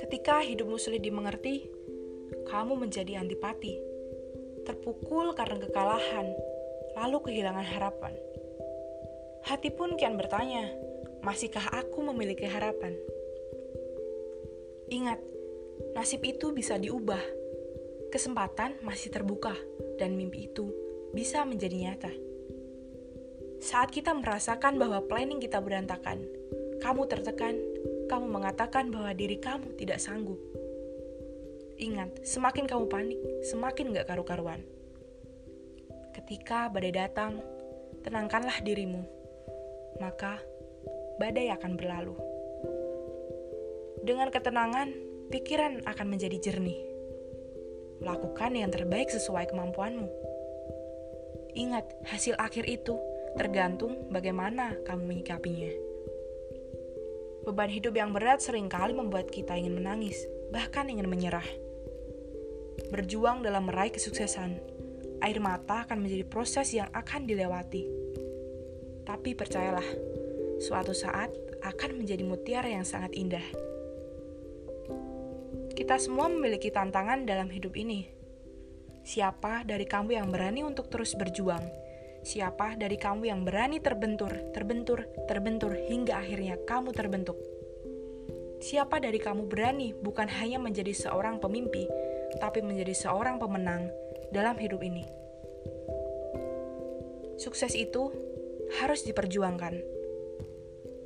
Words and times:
Ketika 0.00 0.40
hidupmu 0.40 0.80
sulit 0.80 1.04
dimengerti, 1.04 1.68
kamu 2.48 2.80
menjadi 2.80 3.20
antipati, 3.20 3.76
terpukul 4.64 5.36
karena 5.36 5.60
kekalahan, 5.60 6.32
lalu 6.96 7.20
kehilangan 7.20 7.68
harapan. 7.68 8.16
Hati 9.44 9.68
pun 9.76 10.00
kian 10.00 10.16
bertanya, 10.16 10.72
masihkah 11.20 11.68
aku 11.68 12.00
memiliki 12.08 12.48
harapan? 12.48 12.96
Ingat, 14.88 15.20
nasib 15.92 16.24
itu 16.24 16.56
bisa 16.56 16.80
diubah. 16.80 17.20
Kesempatan 18.08 18.80
masih 18.80 19.12
terbuka, 19.12 19.52
dan 20.00 20.16
mimpi 20.16 20.48
itu 20.48 20.72
bisa 21.12 21.44
menjadi 21.44 21.76
nyata. 21.76 22.27
Saat 23.58 23.90
kita 23.90 24.14
merasakan 24.14 24.78
bahwa 24.78 25.02
planning 25.02 25.42
kita 25.42 25.58
berantakan, 25.58 26.22
kamu 26.78 27.10
tertekan, 27.10 27.58
kamu 28.06 28.30
mengatakan 28.30 28.94
bahwa 28.94 29.10
diri 29.10 29.34
kamu 29.42 29.74
tidak 29.74 29.98
sanggup. 29.98 30.38
Ingat, 31.78 32.22
semakin 32.22 32.70
kamu 32.70 32.86
panik, 32.86 33.18
semakin 33.42 33.94
gak 33.98 34.14
karu-karuan. 34.14 34.62
Ketika 36.14 36.70
badai 36.70 36.94
datang, 36.94 37.42
tenangkanlah 38.06 38.62
dirimu, 38.62 39.02
maka 39.98 40.38
badai 41.18 41.50
akan 41.50 41.74
berlalu. 41.74 42.14
Dengan 44.06 44.30
ketenangan, 44.30 44.94
pikiran 45.34 45.82
akan 45.82 46.06
menjadi 46.06 46.38
jernih. 46.38 46.78
Lakukan 48.06 48.54
yang 48.54 48.70
terbaik 48.70 49.10
sesuai 49.10 49.50
kemampuanmu. 49.50 50.06
Ingat, 51.58 52.06
hasil 52.06 52.38
akhir 52.38 52.70
itu 52.70 52.94
tergantung 53.36 54.08
bagaimana 54.08 54.78
kamu 54.86 55.02
menyikapinya. 55.04 55.72
Beban 57.48 57.72
hidup 57.72 57.96
yang 57.96 58.12
berat 58.12 58.44
sering 58.44 58.68
kali 58.68 58.92
membuat 58.92 59.32
kita 59.32 59.56
ingin 59.56 59.80
menangis, 59.80 60.20
bahkan 60.52 60.88
ingin 60.88 61.08
menyerah. 61.08 61.44
Berjuang 62.92 63.40
dalam 63.40 63.68
meraih 63.68 63.92
kesuksesan, 63.92 64.60
air 65.24 65.38
mata 65.40 65.88
akan 65.88 66.04
menjadi 66.04 66.24
proses 66.28 66.72
yang 66.76 66.88
akan 66.92 67.24
dilewati. 67.24 67.88
Tapi 69.08 69.32
percayalah, 69.32 69.88
suatu 70.60 70.92
saat 70.92 71.32
akan 71.64 72.04
menjadi 72.04 72.22
mutiara 72.22 72.68
yang 72.68 72.84
sangat 72.84 73.16
indah. 73.16 73.44
Kita 75.72 75.96
semua 75.96 76.28
memiliki 76.28 76.68
tantangan 76.68 77.24
dalam 77.24 77.48
hidup 77.48 77.78
ini. 77.80 78.04
Siapa 79.08 79.64
dari 79.64 79.88
kamu 79.88 80.20
yang 80.20 80.28
berani 80.28 80.60
untuk 80.68 80.92
terus 80.92 81.16
berjuang? 81.16 81.87
Siapa 82.22 82.74
dari 82.74 82.98
kamu 82.98 83.30
yang 83.30 83.40
berani 83.46 83.78
terbentur, 83.78 84.30
terbentur, 84.50 85.06
terbentur 85.30 85.74
hingga 85.74 86.18
akhirnya 86.18 86.58
kamu 86.66 86.90
terbentuk? 86.90 87.38
Siapa 88.58 88.98
dari 88.98 89.22
kamu 89.22 89.46
berani 89.46 89.94
bukan 89.94 90.26
hanya 90.26 90.58
menjadi 90.58 90.90
seorang 90.90 91.38
pemimpi, 91.38 91.86
tapi 92.42 92.58
menjadi 92.58 92.90
seorang 92.90 93.38
pemenang 93.38 93.86
dalam 94.34 94.58
hidup 94.58 94.82
ini? 94.82 95.06
Sukses 97.38 97.78
itu 97.78 98.10
harus 98.82 99.06
diperjuangkan, 99.06 99.78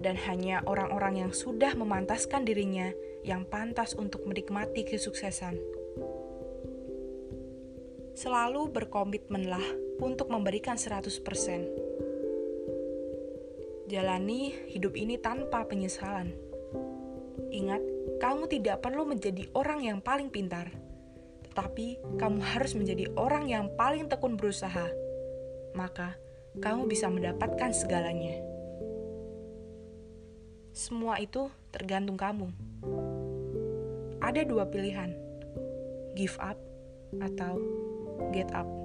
dan 0.00 0.16
hanya 0.24 0.64
orang-orang 0.64 1.28
yang 1.28 1.32
sudah 1.36 1.76
memantaskan 1.76 2.48
dirinya 2.48 2.88
yang 3.28 3.44
pantas 3.44 3.92
untuk 3.92 4.24
menikmati 4.24 4.88
kesuksesan. 4.88 5.60
Selalu 8.16 8.72
berkomitmenlah 8.72 9.83
untuk 10.00 10.30
memberikan 10.30 10.78
100%. 10.78 11.14
Jalani 13.84 14.54
hidup 14.72 14.96
ini 14.96 15.20
tanpa 15.20 15.68
penyesalan. 15.68 16.32
Ingat, 17.52 17.82
kamu 18.18 18.48
tidak 18.50 18.82
perlu 18.82 19.04
menjadi 19.06 19.46
orang 19.54 19.84
yang 19.84 20.00
paling 20.00 20.32
pintar, 20.32 20.72
tetapi 21.50 22.18
kamu 22.18 22.40
harus 22.42 22.74
menjadi 22.74 23.12
orang 23.14 23.46
yang 23.46 23.70
paling 23.76 24.10
tekun 24.10 24.34
berusaha. 24.34 24.90
Maka, 25.76 26.18
kamu 26.58 26.86
bisa 26.90 27.06
mendapatkan 27.10 27.70
segalanya. 27.74 28.40
Semua 30.74 31.22
itu 31.22 31.46
tergantung 31.70 32.18
kamu. 32.18 32.50
Ada 34.18 34.42
dua 34.42 34.66
pilihan: 34.66 35.14
give 36.18 36.34
up 36.42 36.58
atau 37.22 37.62
get 38.34 38.50
up. 38.50 38.83